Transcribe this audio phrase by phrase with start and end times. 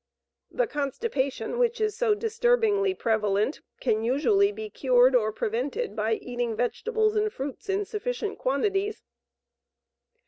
[0.49, 6.55] The constipation which is so disturbingly prevalent can usually be cured or prevented by eating
[6.55, 9.03] vegetables and fruits in sufficient quantities.